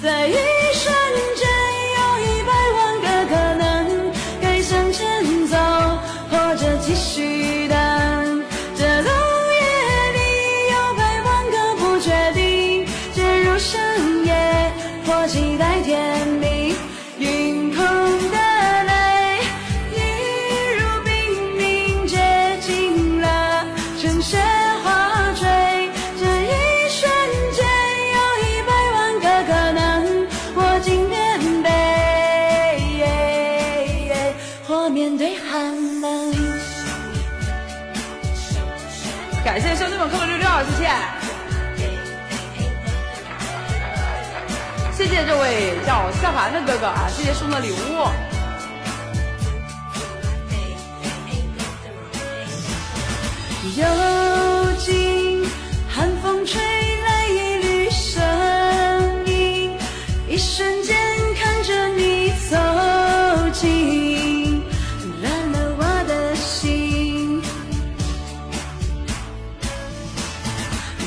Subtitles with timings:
[0.00, 0.94] 在一瞬
[1.34, 1.48] 间，
[1.98, 5.56] 有一百万个可能，该向前走，
[6.30, 7.76] 或者继续等。
[8.76, 9.60] 这冬夜
[10.14, 10.18] 里
[10.70, 14.72] 有百万个不确定，渐入深夜，
[15.04, 16.37] 或期待天
[34.68, 36.34] 或面对寒冷。
[39.42, 40.90] 感谢兄弟们扣的六六，谢谢。
[44.92, 48.27] 谢谢这位叫夏凡的哥哥啊，谢谢送的礼物。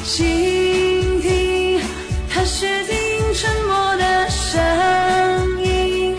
[0.03, 1.79] 倾听，
[2.29, 2.95] 它是听
[3.33, 4.59] 沉默的声
[5.63, 6.15] 音，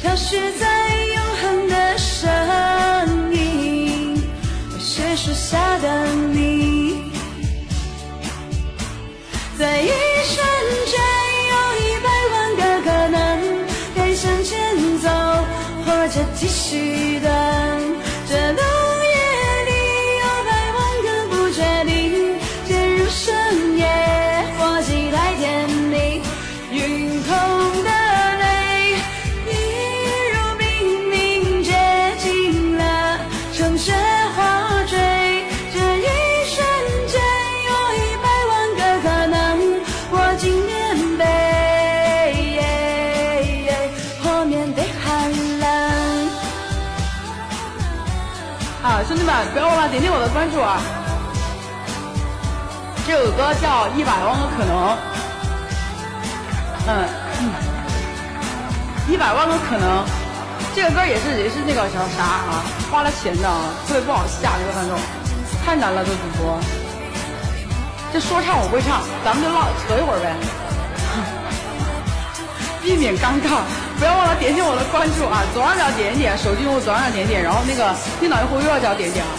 [0.00, 2.30] 飘雪在永恒的声
[3.32, 4.22] 音，
[4.78, 7.10] 雪树下的你，
[9.58, 10.36] 在一瞬
[10.86, 11.00] 间
[11.50, 13.18] 有一百万个可能，
[13.96, 15.10] 该向前走，
[15.84, 17.43] 或者继续等。
[49.06, 50.80] 兄弟们，不要忘了点点我的关注啊！
[53.06, 54.96] 这首歌叫《一百万个可能》，
[56.88, 57.04] 嗯，
[59.06, 60.04] 一百万个可能。
[60.74, 64.98] 这个歌也是也是那个叫啥啊，花了钱的啊，特别不好下这个观众，
[65.66, 66.58] 太难了，这主播。
[68.10, 70.32] 这说唱我不会唱，咱们就唠扯一会儿呗，
[72.84, 73.64] 避免尴尬。
[73.98, 79.32] 不要忘了点点我的关注啊，左上角点一点，手机用户左上角点一点，然后那个电脑用户右上角点一点啊。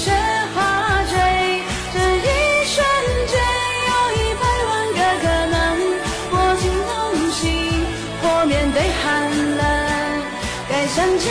[0.00, 0.10] 雪
[0.54, 0.58] 花
[1.10, 1.12] 坠。
[1.92, 2.78] 这一瞬
[3.32, 3.36] 间
[3.88, 5.54] 有一百万个可能，
[6.32, 6.90] 我惊动
[7.30, 7.84] 心，
[8.22, 9.04] 或面对寒
[9.58, 9.60] 冷，
[10.70, 11.28] 该向前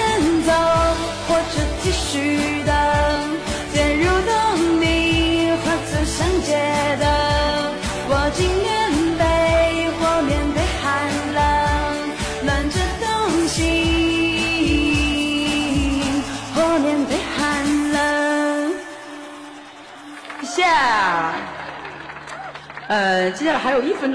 [20.59, 20.65] 谢。
[22.87, 24.07] 呃，接下来还有一分钟。